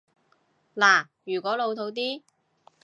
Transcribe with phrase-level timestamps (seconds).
[0.75, 2.23] 嗱，如果老套啲